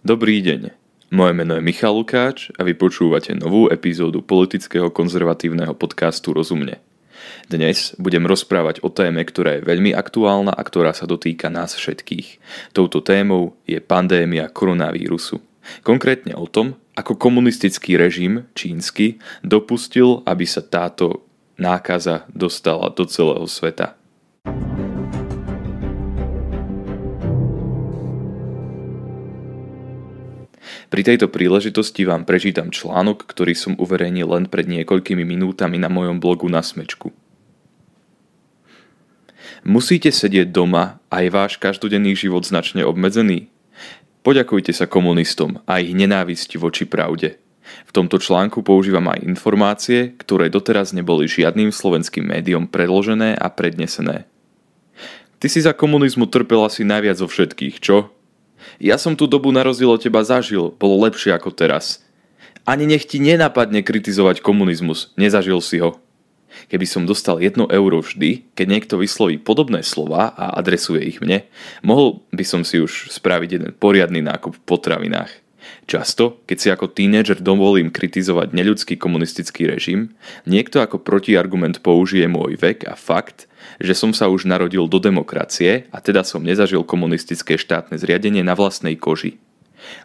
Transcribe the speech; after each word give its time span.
Dobrý 0.00 0.40
deň. 0.40 0.72
Moje 1.12 1.32
meno 1.36 1.60
je 1.60 1.60
Michal 1.60 1.92
Lukáč 1.92 2.48
a 2.56 2.64
vy 2.64 2.72
počúvate 2.72 3.36
novú 3.36 3.68
epizódu 3.68 4.24
politického 4.24 4.88
konzervatívneho 4.88 5.76
podcastu 5.76 6.32
Rozumne. 6.32 6.80
Dnes 7.52 7.92
budem 8.00 8.24
rozprávať 8.24 8.80
o 8.80 8.88
téme, 8.88 9.20
ktorá 9.20 9.60
je 9.60 9.68
veľmi 9.68 9.92
aktuálna 9.92 10.56
a 10.56 10.62
ktorá 10.64 10.96
sa 10.96 11.04
dotýka 11.04 11.52
nás 11.52 11.76
všetkých. 11.76 12.40
Touto 12.72 13.04
témou 13.04 13.60
je 13.68 13.76
pandémia 13.76 14.48
koronavírusu. 14.48 15.36
Konkrétne 15.84 16.32
o 16.32 16.48
tom, 16.48 16.80
ako 16.96 17.20
komunistický 17.20 18.00
režim 18.00 18.48
čínsky 18.56 19.20
dopustil, 19.44 20.24
aby 20.24 20.48
sa 20.48 20.64
táto 20.64 21.28
nákaza 21.60 22.24
dostala 22.32 22.88
do 22.88 23.04
celého 23.04 23.44
sveta. 23.44 23.99
Pri 30.90 31.06
tejto 31.06 31.30
príležitosti 31.30 32.02
vám 32.02 32.26
prečítam 32.26 32.74
článok, 32.74 33.22
ktorý 33.22 33.54
som 33.54 33.78
uverejnil 33.78 34.26
len 34.26 34.44
pred 34.50 34.66
niekoľkými 34.66 35.22
minútami 35.22 35.78
na 35.78 35.86
mojom 35.86 36.18
blogu 36.18 36.50
na 36.50 36.66
Smečku. 36.66 37.14
Musíte 39.62 40.10
sedieť 40.10 40.50
doma 40.50 40.98
a 41.06 41.22
je 41.22 41.30
váš 41.30 41.62
každodenný 41.62 42.18
život 42.18 42.42
značne 42.42 42.82
obmedzený? 42.82 43.46
Poďakujte 44.26 44.74
sa 44.74 44.90
komunistom 44.90 45.62
a 45.62 45.78
ich 45.78 45.94
nenávisti 45.94 46.58
voči 46.58 46.90
pravde. 46.90 47.38
V 47.86 47.94
tomto 47.94 48.18
článku 48.18 48.66
používam 48.66 49.06
aj 49.14 49.22
informácie, 49.22 50.18
ktoré 50.18 50.50
doteraz 50.50 50.90
neboli 50.90 51.30
žiadnym 51.30 51.70
slovenským 51.70 52.26
médiom 52.26 52.66
predložené 52.66 53.38
a 53.38 53.46
prednesené. 53.46 54.26
Ty 55.38 55.46
si 55.46 55.62
za 55.62 55.70
komunizmu 55.70 56.26
trpel 56.26 56.66
asi 56.66 56.82
najviac 56.82 57.16
zo 57.22 57.30
všetkých, 57.30 57.78
čo? 57.78 58.10
Ja 58.78 58.96
som 58.96 59.16
tú 59.18 59.28
dobu 59.28 59.50
na 59.50 59.64
rozdiel 59.64 59.90
od 59.92 60.00
teba 60.00 60.24
zažil, 60.24 60.72
bolo 60.76 61.00
lepšie 61.06 61.34
ako 61.36 61.52
teraz. 61.52 62.04
Ani 62.68 62.84
nech 62.84 63.08
ti 63.08 63.18
nenapadne 63.18 63.80
kritizovať 63.80 64.44
komunizmus, 64.44 65.10
nezažil 65.16 65.58
si 65.64 65.80
ho. 65.80 65.98
Keby 66.68 66.86
som 66.86 67.06
dostal 67.06 67.38
jedno 67.38 67.70
euro 67.70 68.02
vždy, 68.02 68.52
keď 68.54 68.66
niekto 68.66 68.94
vysloví 68.98 69.38
podobné 69.38 69.86
slova 69.86 70.34
a 70.34 70.54
adresuje 70.58 71.06
ich 71.06 71.18
mne, 71.22 71.46
mohol 71.80 72.26
by 72.34 72.44
som 72.46 72.62
si 72.66 72.82
už 72.82 73.10
spraviť 73.10 73.50
jeden 73.58 73.72
poriadny 73.74 74.20
nákup 74.22 74.58
v 74.58 74.64
potravinách. 74.66 75.30
Často, 75.86 76.42
keď 76.46 76.56
si 76.58 76.68
ako 76.70 76.86
tínedžer 76.90 77.42
dovolím 77.42 77.90
kritizovať 77.90 78.54
neľudský 78.54 78.94
komunistický 78.98 79.66
režim, 79.66 80.14
niekto 80.46 80.78
ako 80.78 81.02
protiargument 81.02 81.82
použije 81.82 82.30
môj 82.30 82.54
vek 82.58 82.86
a 82.86 82.94
fakt, 82.94 83.49
že 83.78 83.94
som 83.94 84.10
sa 84.10 84.26
už 84.26 84.48
narodil 84.48 84.90
do 84.90 84.98
demokracie 84.98 85.86
a 85.94 86.02
teda 86.02 86.26
som 86.26 86.42
nezažil 86.42 86.82
komunistické 86.82 87.54
štátne 87.54 88.00
zriadenie 88.00 88.42
na 88.42 88.58
vlastnej 88.58 88.98
koži. 88.98 89.38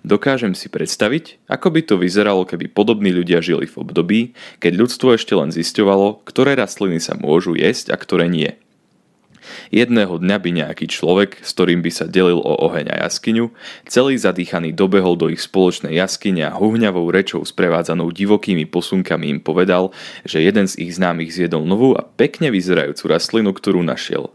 Dokážem 0.08 0.55
si 0.55 0.71
predstaviť, 0.71 1.45
ako 1.52 1.67
by 1.73 1.81
to 1.83 1.95
vyzeralo, 1.99 2.47
keby 2.47 2.71
podobní 2.71 3.11
ľudia 3.11 3.43
žili 3.43 3.67
v 3.67 3.75
období, 3.75 4.19
keď 4.63 4.71
ľudstvo 4.81 5.19
ešte 5.19 5.36
len 5.36 5.52
zisťovalo, 5.52 6.23
ktoré 6.23 6.55
rastliny 6.55 7.03
sa 7.03 7.13
môžu 7.19 7.53
jesť 7.59 7.91
a 7.91 7.97
ktoré 7.99 8.31
nie– 8.31 8.55
Jedného 9.69 10.19
dňa 10.21 10.38
by 10.39 10.49
nejaký 10.51 10.85
človek, 10.89 11.43
s 11.43 11.51
ktorým 11.55 11.81
by 11.81 11.91
sa 11.91 12.05
delil 12.05 12.39
o 12.39 12.53
oheň 12.69 12.91
a 12.91 12.95
jaskyňu, 13.07 13.52
celý 13.89 14.17
zadýchaný 14.17 14.73
dobehol 14.73 15.17
do 15.17 15.29
ich 15.29 15.43
spoločnej 15.43 15.95
jaskyne 15.95 16.49
a 16.49 16.57
huhňavou 16.57 17.09
rečou 17.09 17.41
sprevádzanou 17.43 18.09
divokými 18.13 18.65
posunkami 18.69 19.29
im 19.31 19.39
povedal, 19.41 19.93
že 20.23 20.41
jeden 20.41 20.69
z 20.69 20.81
ich 20.85 20.95
známych 20.95 21.33
zjedol 21.33 21.65
novú 21.65 21.93
a 21.93 22.05
pekne 22.05 22.49
vyzerajúcu 22.49 23.03
rastlinu, 23.09 23.52
ktorú 23.53 23.81
našiel. 23.81 24.33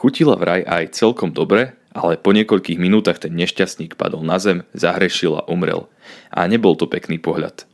Chutila 0.00 0.40
vraj 0.40 0.64
aj 0.64 0.96
celkom 0.96 1.36
dobre, 1.36 1.76
ale 1.92 2.16
po 2.16 2.32
niekoľkých 2.32 2.80
minútach 2.80 3.20
ten 3.20 3.36
nešťastník 3.36 4.00
padol 4.00 4.24
na 4.24 4.40
zem, 4.40 4.64
zahrešil 4.72 5.42
a 5.42 5.46
umrel. 5.50 5.90
A 6.32 6.46
nebol 6.48 6.78
to 6.78 6.88
pekný 6.88 7.20
pohľad. 7.20 7.68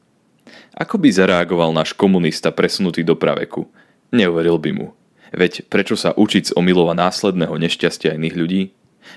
Ako 0.76 1.00
by 1.00 1.08
zareagoval 1.08 1.72
náš 1.72 1.94
komunista 1.96 2.52
presunutý 2.52 3.00
do 3.06 3.16
praveku? 3.16 3.68
Neuveril 4.12 4.60
by 4.60 4.70
mu. 4.74 4.88
Veď 5.34 5.66
prečo 5.66 5.98
sa 5.98 6.14
učiť 6.14 6.52
z 6.52 6.54
omylova 6.54 6.94
následného 6.94 7.54
nešťastia 7.58 8.14
iných 8.14 8.36
ľudí? 8.36 8.62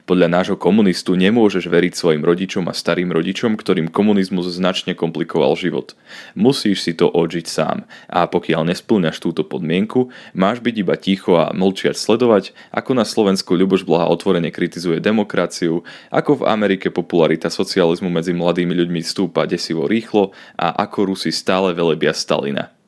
Podľa 0.06 0.28
nášho 0.30 0.58
komunistu 0.58 1.18
nemôžeš 1.18 1.66
veriť 1.66 1.94
svojim 1.98 2.22
rodičom 2.22 2.70
a 2.70 2.74
starým 2.78 3.10
rodičom, 3.10 3.58
ktorým 3.58 3.90
komunizmus 3.90 4.50
značne 4.50 4.94
komplikoval 4.94 5.58
život. 5.58 5.98
Musíš 6.38 6.86
si 6.86 6.94
to 6.94 7.10
odžiť 7.10 7.46
sám 7.50 7.90
a 8.06 8.30
pokiaľ 8.30 8.70
nesplňaš 8.70 9.18
túto 9.18 9.42
podmienku, 9.46 10.14
máš 10.38 10.62
byť 10.62 10.76
iba 10.78 10.96
ticho 10.98 11.38
a 11.38 11.52
mlčiať 11.52 11.98
sledovať, 11.98 12.54
ako 12.70 12.92
na 12.94 13.06
Slovensku 13.06 13.58
Ľuboš 13.58 13.86
Blaha 13.86 14.10
otvorene 14.10 14.54
kritizuje 14.54 15.02
demokraciu, 15.02 15.82
ako 16.14 16.46
v 16.46 16.48
Amerike 16.48 16.94
popularita 16.94 17.50
socializmu 17.50 18.10
medzi 18.14 18.34
mladými 18.34 18.74
ľuďmi 18.74 19.02
stúpa 19.02 19.50
desivo 19.50 19.90
rýchlo 19.90 20.32
a 20.54 20.86
ako 20.86 21.14
Rusi 21.14 21.34
stále 21.34 21.74
velebia 21.74 22.14
Stalina. 22.14 22.79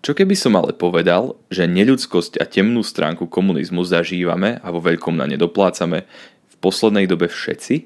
Čo 0.00 0.16
keby 0.16 0.32
som 0.32 0.56
ale 0.56 0.72
povedal, 0.72 1.36
že 1.52 1.68
neľudskosť 1.68 2.40
a 2.40 2.48
temnú 2.48 2.80
stránku 2.80 3.28
komunizmu 3.28 3.84
zažívame 3.84 4.56
a 4.64 4.72
vo 4.72 4.80
veľkom 4.80 5.12
na 5.12 5.28
ne 5.28 5.36
doplácame 5.36 6.08
v 6.48 6.54
poslednej 6.56 7.04
dobe 7.04 7.28
všetci? 7.28 7.84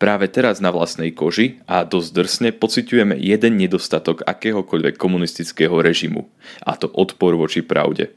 Práve 0.00 0.32
teraz 0.32 0.64
na 0.64 0.72
vlastnej 0.72 1.12
koži 1.12 1.60
a 1.68 1.84
dosť 1.84 2.08
drsne 2.16 2.48
pociťujeme 2.56 3.20
jeden 3.20 3.60
nedostatok 3.60 4.24
akéhokoľvek 4.24 4.96
komunistického 4.96 5.76
režimu, 5.84 6.24
a 6.64 6.80
to 6.80 6.88
odpor 6.88 7.36
voči 7.36 7.60
pravde. 7.60 8.08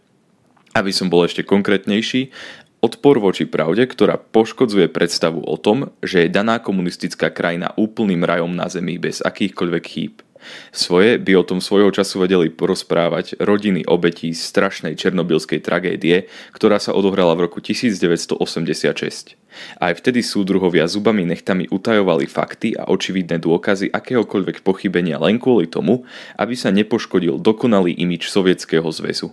Aby 0.72 0.96
som 0.96 1.12
bol 1.12 1.28
ešte 1.28 1.44
konkrétnejší, 1.44 2.32
odpor 2.80 3.20
voči 3.20 3.44
pravde, 3.44 3.84
ktorá 3.84 4.16
poškodzuje 4.16 4.88
predstavu 4.88 5.44
o 5.44 5.60
tom, 5.60 5.92
že 6.00 6.24
je 6.24 6.32
daná 6.32 6.64
komunistická 6.64 7.36
krajina 7.36 7.76
úplným 7.76 8.24
rajom 8.24 8.56
na 8.56 8.72
zemi 8.72 8.96
bez 8.96 9.20
akýchkoľvek 9.20 9.84
chýb– 9.84 10.16
Svoje 10.72 11.20
by 11.20 11.34
o 11.40 11.48
tom 11.48 11.60
svojho 11.60 11.92
času 11.94 12.24
vedeli 12.24 12.50
porozprávať 12.50 13.40
rodiny 13.42 13.86
obetí 13.88 14.32
strašnej 14.32 14.98
černobylskej 14.98 15.64
tragédie, 15.64 16.28
ktorá 16.56 16.78
sa 16.78 16.96
odohrala 16.96 17.36
v 17.38 17.48
roku 17.50 17.60
1986. 17.62 19.38
Aj 19.78 19.94
vtedy 19.94 20.26
súdruhovia 20.26 20.90
zubami 20.90 21.24
nechtami 21.30 21.70
utajovali 21.70 22.26
fakty 22.26 22.74
a 22.74 22.90
očividné 22.90 23.38
dôkazy 23.38 23.94
akéhokoľvek 23.94 24.66
pochybenia 24.66 25.22
len 25.22 25.38
kvôli 25.38 25.70
tomu, 25.70 26.10
aby 26.42 26.58
sa 26.58 26.74
nepoškodil 26.74 27.38
dokonalý 27.38 27.94
imič 27.94 28.34
Sovietskeho 28.34 28.90
zväzu. 28.90 29.30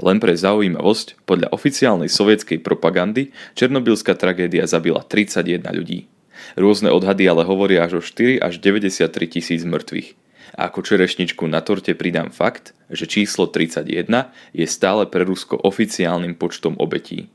Len 0.00 0.16
pre 0.22 0.32
zaujímavosť, 0.32 1.26
podľa 1.28 1.52
oficiálnej 1.52 2.08
sovietskej 2.08 2.62
propagandy 2.62 3.34
Černobylská 3.58 4.16
tragédia 4.16 4.64
zabila 4.64 5.04
31 5.04 5.60
ľudí. 5.74 6.08
Rôzne 6.54 6.92
odhady 6.92 7.24
ale 7.26 7.42
hovoria 7.46 7.86
až 7.86 7.98
o 7.98 8.02
4 8.04 8.38
až 8.42 8.60
93 8.60 9.10
tisíc 9.26 9.62
mŕtvych. 9.64 10.14
A 10.54 10.70
ako 10.70 10.86
čerešničku 10.86 11.50
na 11.50 11.58
torte 11.66 11.98
pridám 11.98 12.30
fakt, 12.30 12.78
že 12.86 13.10
číslo 13.10 13.50
31 13.50 14.30
je 14.54 14.66
stále 14.70 15.10
pre 15.10 15.26
Rusko 15.26 15.58
oficiálnym 15.58 16.38
počtom 16.38 16.78
obetí. 16.78 17.26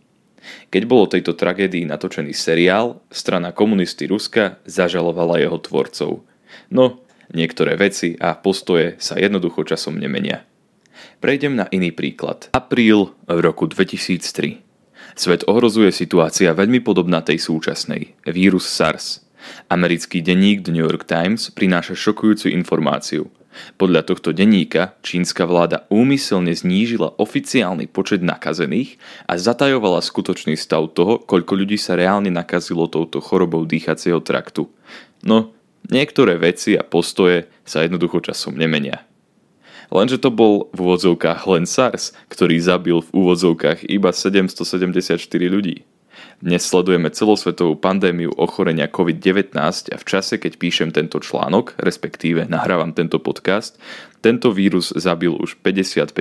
Keď 0.71 0.83
bolo 0.87 1.11
tejto 1.11 1.35
tragédii 1.35 1.83
natočený 1.83 2.31
seriál, 2.31 3.03
strana 3.11 3.51
komunisty 3.51 4.07
Ruska 4.07 4.63
zažalovala 4.63 5.43
jeho 5.43 5.59
tvorcov. 5.59 6.23
No, 6.71 7.03
niektoré 7.35 7.75
veci 7.75 8.15
a 8.15 8.39
postoje 8.39 8.95
sa 9.03 9.19
jednoducho 9.19 9.67
časom 9.67 9.99
nemenia. 9.99 10.47
Prejdem 11.19 11.59
na 11.59 11.67
iný 11.75 11.91
príklad. 11.91 12.47
Apríl 12.55 13.11
v 13.27 13.39
roku 13.43 13.67
2003. 13.67 14.63
Svet 15.19 15.43
ohrozuje 15.51 15.91
situácia 15.91 16.55
veľmi 16.55 16.79
podobná 16.79 17.19
tej 17.19 17.43
súčasnej. 17.43 18.15
Vírus 18.23 18.63
SARS– 18.63 19.19
Americký 19.67 20.21
denník 20.23 20.65
The 20.65 20.73
New 20.73 20.85
York 20.85 21.05
Times 21.05 21.53
prináša 21.53 21.95
šokujúcu 21.97 22.49
informáciu. 22.53 23.29
Podľa 23.75 24.05
tohto 24.05 24.29
denníka 24.31 24.95
čínska 25.01 25.43
vláda 25.49 25.89
úmyselne 25.89 26.53
znížila 26.53 27.17
oficiálny 27.17 27.89
počet 27.89 28.21
nakazených 28.21 29.01
a 29.25 29.35
zatajovala 29.35 30.05
skutočný 30.05 30.53
stav 30.55 30.93
toho, 30.93 31.19
koľko 31.19 31.57
ľudí 31.57 31.75
sa 31.75 31.97
reálne 31.97 32.29
nakazilo 32.29 32.85
touto 32.87 33.19
chorobou 33.19 33.65
dýchacieho 33.65 34.21
traktu. 34.21 34.69
No, 35.25 35.51
niektoré 35.89 36.37
veci 36.37 36.77
a 36.77 36.85
postoje 36.85 37.49
sa 37.65 37.83
jednoducho 37.83 38.21
časom 38.21 38.55
nemenia. 38.55 39.03
Lenže 39.89 40.21
to 40.21 40.29
bol 40.29 40.69
v 40.69 40.85
úvodzovkách 40.85 41.49
len 41.49 41.65
SARS, 41.65 42.13
ktorý 42.29 42.61
zabil 42.61 43.01
v 43.01 43.09
úvodzovkách 43.09 43.89
iba 43.89 44.13
774 44.13 45.17
ľudí. 45.49 45.89
Dnes 46.39 46.63
sledujeme 46.63 47.11
celosvetovú 47.11 47.75
pandémiu 47.75 48.31
ochorenia 48.39 48.87
COVID-19 48.87 49.55
a 49.91 49.97
v 49.99 50.05
čase, 50.07 50.39
keď 50.39 50.55
píšem 50.55 50.89
tento 50.95 51.19
článok, 51.19 51.75
respektíve 51.75 52.47
nahrávam 52.47 52.95
tento 52.95 53.19
podcast, 53.19 53.75
tento 54.23 54.55
vírus 54.55 54.95
zabil 54.95 55.35
už 55.35 55.59
55 55.59 56.15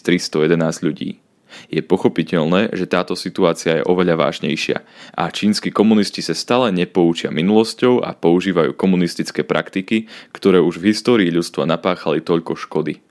311 0.00 0.86
ľudí. 0.86 1.20
Je 1.68 1.82
pochopiteľné, 1.82 2.70
že 2.72 2.86
táto 2.86 3.18
situácia 3.18 3.82
je 3.82 3.86
oveľa 3.86 4.16
vážnejšia 4.22 4.78
a 5.18 5.28
čínsky 5.34 5.74
komunisti 5.74 6.22
sa 6.22 6.32
stále 6.32 6.70
nepoučia 6.70 7.34
minulosťou 7.34 8.06
a 8.06 8.14
používajú 8.14 8.78
komunistické 8.78 9.42
praktiky, 9.42 10.06
ktoré 10.30 10.62
už 10.62 10.78
v 10.78 10.94
histórii 10.94 11.30
ľudstva 11.34 11.66
napáchali 11.66 12.22
toľko 12.22 12.54
škody. 12.54 13.02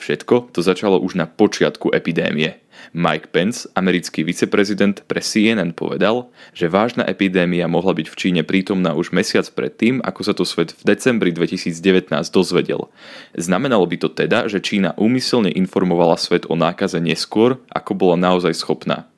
Všetko 0.00 0.50
to 0.50 0.60
začalo 0.64 0.98
už 0.98 1.14
na 1.14 1.28
počiatku 1.30 1.92
epidémie. 1.94 2.62
Mike 2.90 3.30
Pence, 3.30 3.70
americký 3.78 4.26
viceprezident, 4.26 5.06
pre 5.06 5.22
CNN 5.22 5.70
povedal, 5.70 6.32
že 6.50 6.66
vážna 6.66 7.06
epidémia 7.06 7.70
mohla 7.70 7.94
byť 7.94 8.06
v 8.10 8.18
Číne 8.18 8.42
prítomná 8.42 8.96
už 8.98 9.14
mesiac 9.14 9.46
predtým, 9.46 10.02
ako 10.02 10.20
sa 10.26 10.34
to 10.34 10.42
svet 10.42 10.74
v 10.74 10.82
decembri 10.82 11.30
2019 11.30 12.10
dozvedel. 12.34 12.90
Znamenalo 13.38 13.86
by 13.86 13.96
to 14.02 14.08
teda, 14.10 14.50
že 14.50 14.64
Čína 14.64 14.98
úmyselne 14.98 15.54
informovala 15.54 16.18
svet 16.18 16.50
o 16.50 16.58
nákaze 16.58 16.98
neskôr, 16.98 17.62
ako 17.70 17.94
bola 17.94 18.16
naozaj 18.18 18.58
schopná. 18.58 19.11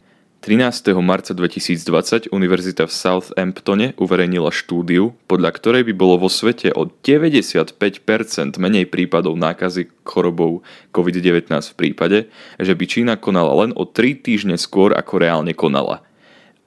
13. 0.45 0.93
marca 1.01 1.33
2020 1.33 2.29
Univerzita 2.29 2.85
v 2.85 2.93
Southamptone 2.93 3.97
uverejnila 3.97 4.53
štúdiu, 4.53 5.17
podľa 5.25 5.57
ktorej 5.57 5.89
by 5.89 5.97
bolo 5.97 6.21
vo 6.21 6.29
svete 6.29 6.69
o 6.69 6.85
95% 6.85 7.81
menej 8.61 8.85
prípadov 8.93 9.41
nákazy 9.41 9.89
chorobou 10.05 10.61
COVID-19 10.93 11.49
v 11.49 11.75
prípade, 11.81 12.19
že 12.61 12.77
by 12.77 12.85
Čína 12.85 13.17
konala 13.17 13.65
len 13.65 13.73
o 13.73 13.89
3 13.89 14.21
týždne 14.21 14.61
skôr, 14.61 14.93
ako 14.93 15.17
reálne 15.17 15.57
konala. 15.57 16.05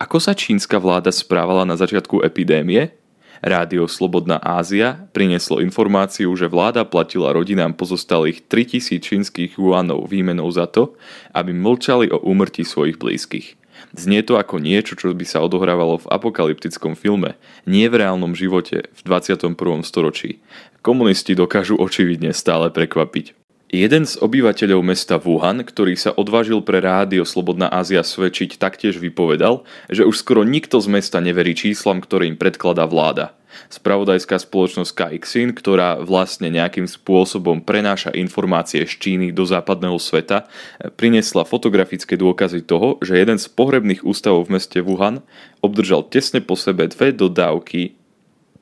Ako 0.01 0.17
sa 0.17 0.33
čínska 0.33 0.81
vláda 0.81 1.13
správala 1.13 1.61
na 1.61 1.77
začiatku 1.77 2.25
epidémie? 2.25 2.97
Rádio 3.45 3.85
Slobodná 3.85 4.41
Ázia 4.41 5.05
prinieslo 5.13 5.61
informáciu, 5.61 6.33
že 6.33 6.49
vláda 6.49 6.81
platila 6.81 7.29
rodinám 7.29 7.77
pozostalých 7.77 8.41
3000 8.49 8.97
čínskych 8.97 9.61
juanov 9.61 10.09
výmenou 10.09 10.49
za 10.49 10.65
to, 10.65 10.97
aby 11.37 11.53
mlčali 11.53 12.09
o 12.09 12.17
úmrtí 12.25 12.65
svojich 12.65 12.97
blízkych. 12.97 13.66
Znie 13.95 14.21
to 14.21 14.35
ako 14.37 14.59
niečo, 14.59 14.99
čo 14.99 15.15
by 15.15 15.25
sa 15.25 15.41
odohrávalo 15.41 16.03
v 16.03 16.09
apokalyptickom 16.11 16.93
filme, 16.93 17.39
nie 17.65 17.87
v 17.87 18.03
reálnom 18.03 18.35
živote 18.35 18.91
v 18.91 18.99
21. 19.05 19.55
storočí. 19.81 20.43
Komunisti 20.85 21.33
dokážu 21.33 21.79
očividne 21.79 22.35
stále 22.35 22.69
prekvapiť. 22.69 23.46
Jeden 23.67 24.07
z 24.07 24.15
obyvateľov 24.23 24.79
mesta 24.79 25.19
Wuhan, 25.19 25.59
ktorý 25.59 25.99
sa 25.99 26.15
odvážil 26.15 26.63
pre 26.63 26.79
rádio 26.79 27.27
Slobodná 27.27 27.67
Ázia 27.67 27.99
svedčiť, 27.99 28.55
taktiež 28.55 28.95
vypovedal, 28.95 29.67
že 29.91 30.07
už 30.07 30.23
skoro 30.23 30.47
nikto 30.47 30.79
z 30.79 30.87
mesta 30.87 31.19
neverí 31.19 31.51
číslam, 31.51 31.99
ktoré 31.99 32.31
im 32.31 32.39
predkladá 32.39 32.87
vláda. 32.87 33.35
Spravodajská 33.67 34.39
spoločnosť 34.39 34.91
KXIN, 34.95 35.51
ktorá 35.51 35.99
vlastne 35.99 36.47
nejakým 36.47 36.87
spôsobom 36.87 37.59
prenáša 37.59 38.15
informácie 38.15 38.87
z 38.87 38.93
Číny 38.95 39.27
do 39.35 39.43
západného 39.43 39.99
sveta, 39.99 40.47
priniesla 40.95 41.43
fotografické 41.43 42.15
dôkazy 42.15 42.63
toho, 42.63 42.95
že 43.03 43.19
jeden 43.19 43.35
z 43.35 43.51
pohrebných 43.51 44.07
ústavov 44.07 44.47
v 44.47 44.61
meste 44.61 44.79
Wuhan 44.79 45.19
obdržal 45.59 46.07
tesne 46.07 46.39
po 46.39 46.55
sebe 46.55 46.87
dve 46.87 47.11
dodávky 47.11 47.96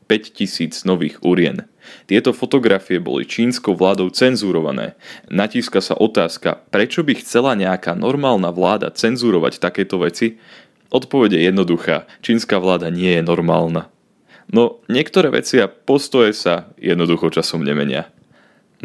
5000 0.05 0.85
nových 0.85 1.21
urien. 1.25 1.65
Tieto 2.09 2.33
fotografie 2.33 2.97
boli 2.97 3.25
čínskou 3.25 3.77
vládou 3.77 4.09
cenzurované. 4.09 4.97
Natíska 5.29 5.81
sa 5.81 5.93
otázka, 5.97 6.65
prečo 6.73 7.05
by 7.05 7.13
chcela 7.21 7.53
nejaká 7.53 7.93
normálna 7.93 8.49
vláda 8.49 8.89
cenzurovať 8.89 9.61
takéto 9.61 10.01
veci? 10.01 10.41
Odpovede 10.89 11.37
je 11.37 11.49
jednoduchá. 11.49 12.05
Čínska 12.21 12.61
vláda 12.61 12.89
nie 12.93 13.17
je 13.17 13.23
normálna. 13.25 13.89
No, 14.45 14.81
niektoré 14.85 15.33
veci 15.33 15.57
a 15.57 15.65
postoje 15.65 16.37
sa 16.37 16.69
jednoducho 16.77 17.33
časom 17.33 17.65
nemenia. 17.65 18.09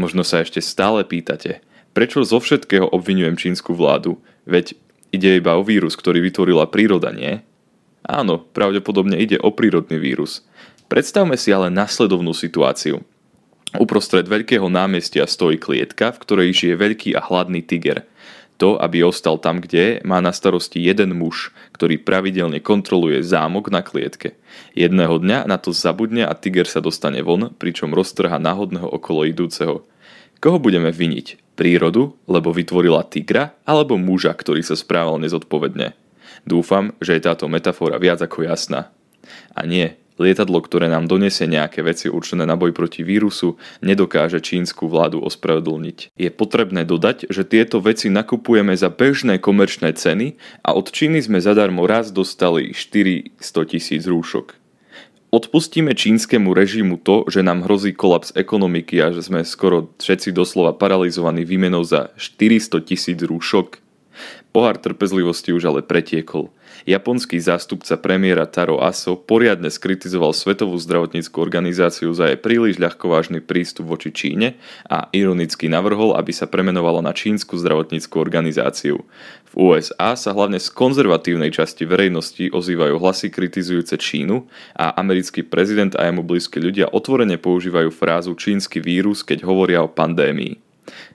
Možno 0.01 0.25
sa 0.25 0.41
ešte 0.41 0.65
stále 0.65 1.05
pýtate, 1.05 1.61
prečo 1.93 2.25
zo 2.25 2.41
všetkého 2.41 2.89
obvinujem 2.89 3.37
čínsku 3.37 3.77
vládu, 3.77 4.17
veď 4.49 4.73
ide 5.13 5.37
iba 5.37 5.61
o 5.61 5.67
vírus, 5.67 5.99
ktorý 5.99 6.25
vytvorila 6.25 6.71
príroda, 6.71 7.13
nie? 7.13 7.45
Áno, 8.01 8.41
pravdepodobne 8.41 9.21
ide 9.21 9.37
o 9.37 9.53
prírodný 9.53 10.01
vírus. 10.01 10.41
Predstavme 10.91 11.39
si 11.39 11.55
ale 11.55 11.71
nasledovnú 11.71 12.35
situáciu. 12.35 12.99
Uprostred 13.79 14.27
veľkého 14.27 14.67
námestia 14.67 15.23
stojí 15.23 15.55
klietka, 15.55 16.11
v 16.11 16.19
ktorej 16.19 16.51
žije 16.51 16.75
veľký 16.75 17.11
a 17.15 17.23
hladný 17.23 17.63
tiger. 17.63 18.03
To, 18.59 18.75
aby 18.75 19.07
ostal 19.07 19.39
tam, 19.39 19.63
kde 19.63 20.03
má 20.03 20.19
na 20.19 20.35
starosti 20.35 20.83
jeden 20.83 21.15
muž, 21.15 21.55
ktorý 21.79 22.03
pravidelne 22.03 22.59
kontroluje 22.59 23.23
zámok 23.23 23.71
na 23.71 23.87
klietke. 23.87 24.35
Jedného 24.75 25.23
dňa 25.23 25.47
na 25.47 25.63
to 25.63 25.71
zabudne 25.71 26.27
a 26.27 26.35
tiger 26.35 26.67
sa 26.67 26.83
dostane 26.83 27.23
von, 27.23 27.55
pričom 27.55 27.95
roztrha 27.95 28.43
náhodného 28.43 28.91
okolo 28.91 29.31
idúceho. 29.31 29.87
Koho 30.43 30.59
budeme 30.59 30.91
viniť? 30.91 31.55
Prírodu, 31.55 32.19
lebo 32.27 32.51
vytvorila 32.51 33.07
tigra, 33.07 33.55
alebo 33.63 33.95
muža, 33.95 34.35
ktorý 34.35 34.67
sa 34.67 34.75
správal 34.75 35.23
nezodpovedne? 35.23 35.95
Dúfam, 36.43 36.99
že 36.99 37.15
je 37.15 37.31
táto 37.31 37.47
metafora 37.47 37.95
viac 38.03 38.19
ako 38.27 38.43
jasná. 38.43 38.91
A 39.55 39.63
nie, 39.63 39.95
Lietadlo, 40.21 40.61
ktoré 40.61 40.93
nám 40.93 41.09
donesie 41.09 41.49
nejaké 41.49 41.81
veci 41.81 42.13
určené 42.13 42.45
na 42.45 42.53
boj 42.53 42.77
proti 42.77 43.01
vírusu, 43.01 43.57
nedokáže 43.81 44.45
čínsku 44.45 44.85
vládu 44.85 45.25
ospravedlniť. 45.25 46.13
Je 46.13 46.29
potrebné 46.29 46.85
dodať, 46.85 47.33
že 47.33 47.49
tieto 47.49 47.81
veci 47.81 48.13
nakupujeme 48.13 48.77
za 48.77 48.93
bežné 48.93 49.41
komerčné 49.41 49.97
ceny 49.97 50.37
a 50.61 50.77
od 50.77 50.93
Číny 50.93 51.25
sme 51.25 51.41
zadarmo 51.41 51.89
raz 51.89 52.13
dostali 52.13 52.77
400 52.77 53.41
tisíc 53.65 54.05
rúšok. 54.05 54.61
Odpustíme 55.33 55.97
čínskemu 55.97 56.53
režimu 56.53 57.01
to, 57.01 57.25
že 57.31 57.41
nám 57.41 57.65
hrozí 57.65 57.97
kolaps 57.97 58.37
ekonomiky 58.37 59.01
a 59.01 59.15
že 59.15 59.25
sme 59.25 59.47
skoro 59.47 59.95
všetci 60.03 60.37
doslova 60.37 60.77
paralizovaní 60.77 61.49
výmenou 61.49 61.81
za 61.81 62.13
400 62.21 62.83
tisíc 62.85 63.17
rúšok? 63.25 63.90
Pohár 64.51 64.83
trpezlivosti 64.83 65.55
už 65.55 65.71
ale 65.71 65.81
pretiekol. 65.87 66.51
Japonský 66.83 67.39
zástupca 67.39 67.95
premiéra 67.95 68.51
Taro 68.51 68.83
Aso 68.83 69.15
poriadne 69.15 69.71
skritizoval 69.71 70.35
Svetovú 70.35 70.75
zdravotníckú 70.75 71.39
organizáciu 71.39 72.11
za 72.11 72.27
jej 72.27 72.39
príliš 72.41 72.83
ľahkovážny 72.83 73.47
prístup 73.47 73.87
voči 73.87 74.11
Číne 74.11 74.59
a 74.91 75.07
ironicky 75.15 75.71
navrhol, 75.71 76.19
aby 76.19 76.35
sa 76.35 76.51
premenovala 76.51 76.99
na 76.99 77.15
Čínsku 77.15 77.55
zdravotníckú 77.63 78.19
organizáciu. 78.19 79.07
V 79.51 79.53
USA 79.55 80.19
sa 80.19 80.35
hlavne 80.35 80.59
z 80.59 80.67
konzervatívnej 80.75 81.55
časti 81.55 81.87
verejnosti 81.87 82.51
ozývajú 82.51 82.99
hlasy 82.99 83.31
kritizujúce 83.31 83.95
Čínu 84.03 84.51
a 84.75 84.99
americký 84.99 85.47
prezident 85.47 85.95
a 85.95 86.11
jemu 86.11 86.27
blízki 86.27 86.59
ľudia 86.59 86.91
otvorene 86.91 87.39
používajú 87.39 87.95
frázu 87.95 88.35
čínsky 88.35 88.83
vírus, 88.83 89.23
keď 89.23 89.47
hovoria 89.47 89.87
o 89.87 89.91
pandémii. 89.91 90.59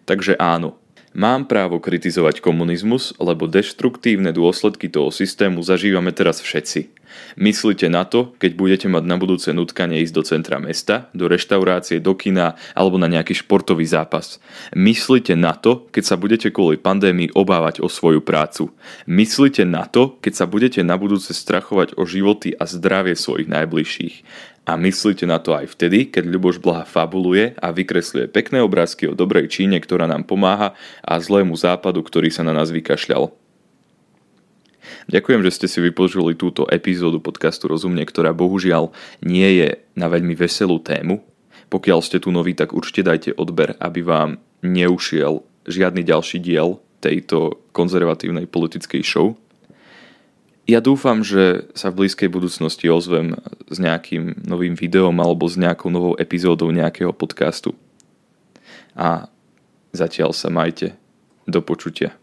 Takže 0.08 0.40
áno, 0.40 0.80
Mám 1.16 1.48
právo 1.48 1.80
kritizovať 1.80 2.44
komunizmus, 2.44 3.16
lebo 3.24 3.48
deštruktívne 3.48 4.36
dôsledky 4.36 4.92
toho 4.92 5.16
systému 5.16 5.64
zažívame 5.64 6.12
teraz 6.12 6.44
všetci. 6.44 6.92
Myslíte 7.40 7.88
na 7.88 8.04
to, 8.04 8.36
keď 8.36 8.52
budete 8.60 8.88
mať 8.92 9.04
na 9.08 9.16
budúce 9.16 9.48
nutkanie 9.56 10.04
ísť 10.04 10.12
do 10.12 10.24
centra 10.28 10.60
mesta, 10.60 11.08
do 11.16 11.32
reštaurácie, 11.32 12.04
do 12.04 12.20
kina 12.20 12.60
alebo 12.76 13.00
na 13.00 13.08
nejaký 13.08 13.32
športový 13.32 13.88
zápas. 13.88 14.44
Myslíte 14.76 15.40
na 15.40 15.56
to, 15.56 15.88
keď 15.96 16.04
sa 16.04 16.20
budete 16.20 16.52
kvôli 16.52 16.76
pandémii 16.76 17.32
obávať 17.32 17.80
o 17.80 17.88
svoju 17.88 18.20
prácu. 18.20 18.76
Myslíte 19.08 19.64
na 19.64 19.88
to, 19.88 20.20
keď 20.20 20.34
sa 20.36 20.46
budete 20.52 20.84
na 20.84 21.00
budúce 21.00 21.32
strachovať 21.32 21.96
o 21.96 22.04
životy 22.04 22.52
a 22.52 22.68
zdravie 22.68 23.16
svojich 23.16 23.48
najbližších. 23.48 24.16
A 24.66 24.74
myslíte 24.82 25.30
na 25.30 25.38
to 25.38 25.54
aj 25.54 25.78
vtedy, 25.78 26.10
keď 26.10 26.26
Ľuboš 26.26 26.58
Blaha 26.58 26.90
fabuluje 26.90 27.54
a 27.62 27.70
vykresľuje 27.70 28.34
pekné 28.34 28.66
obrázky 28.66 29.06
o 29.06 29.14
dobrej 29.14 29.46
Číne, 29.54 29.78
ktorá 29.78 30.10
nám 30.10 30.26
pomáha 30.26 30.74
a 31.06 31.22
zlému 31.22 31.54
západu, 31.54 32.02
ktorý 32.02 32.34
sa 32.34 32.42
na 32.42 32.50
nás 32.50 32.74
vykašľal. 32.74 33.30
Ďakujem, 35.06 35.42
že 35.46 35.54
ste 35.54 35.68
si 35.70 35.80
vypočuli 35.86 36.34
túto 36.34 36.66
epizódu 36.66 37.22
podcastu 37.22 37.70
Rozumne, 37.70 38.02
ktorá 38.10 38.34
bohužiaľ 38.34 38.90
nie 39.22 39.62
je 39.62 39.70
na 39.94 40.10
veľmi 40.10 40.34
veselú 40.34 40.82
tému. 40.82 41.22
Pokiaľ 41.70 42.00
ste 42.02 42.18
tu 42.18 42.34
noví, 42.34 42.58
tak 42.58 42.74
určite 42.74 43.06
dajte 43.06 43.32
odber, 43.38 43.78
aby 43.78 44.02
vám 44.02 44.42
neušiel 44.66 45.46
žiadny 45.70 46.02
ďalší 46.02 46.42
diel 46.42 46.82
tejto 47.06 47.70
konzervatívnej 47.70 48.50
politickej 48.50 49.06
show. 49.06 49.38
Ja 50.66 50.82
dúfam, 50.82 51.22
že 51.22 51.70
sa 51.78 51.94
v 51.94 52.06
blízkej 52.06 52.26
budúcnosti 52.26 52.90
ozvem 52.90 53.38
s 53.70 53.78
nejakým 53.78 54.50
novým 54.50 54.74
videom 54.74 55.14
alebo 55.22 55.46
s 55.46 55.62
nejakou 55.62 55.94
novou 55.94 56.18
epizódou 56.18 56.74
nejakého 56.74 57.14
podcastu. 57.14 57.78
A 58.98 59.30
zatiaľ 59.94 60.34
sa 60.34 60.50
majte. 60.50 60.98
Do 61.46 61.62
počutia. 61.62 62.18